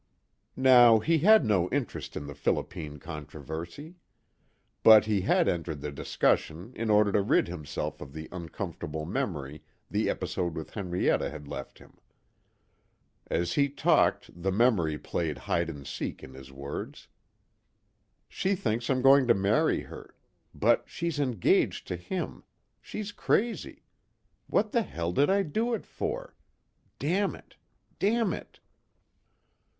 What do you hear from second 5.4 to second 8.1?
entered the discussion in order to rid himself